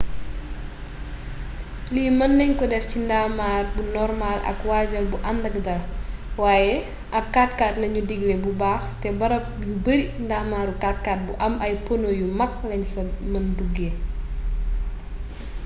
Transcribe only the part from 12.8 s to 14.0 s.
fa mëna duggee